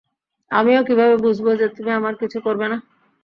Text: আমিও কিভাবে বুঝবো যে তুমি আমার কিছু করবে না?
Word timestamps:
আমিও 0.51 0.81
কিভাবে 0.87 1.15
বুঝবো 1.17 1.49
যে 1.59 1.67
তুমি 1.75 1.91
আমার 1.93 2.13
কিছু 2.21 2.37
করবে 2.45 2.65
না? 2.71 2.77